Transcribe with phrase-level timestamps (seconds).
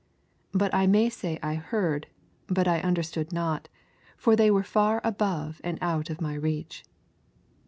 [0.51, 2.07] But I may say I heard,
[2.47, 3.69] but I understood not,
[4.17, 6.83] for they were far above and out of my reach